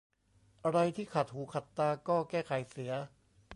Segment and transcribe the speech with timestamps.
[0.63, 2.93] อะไรที่ขัดหูขัดตาก็แก้ไขเสีย